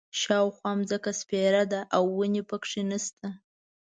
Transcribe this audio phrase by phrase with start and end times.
[0.21, 3.27] شاوخوا ځمکه سپېره ده او ونې په کې نه شته.